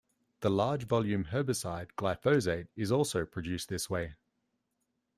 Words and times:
The 0.39 0.49
large 0.49 0.87
volume 0.87 1.25
herbicide 1.25 1.89
glyphosate 1.95 2.69
is 2.75 2.91
also 2.91 3.23
produced 3.23 3.69
this 3.69 3.87
way. 3.87 4.15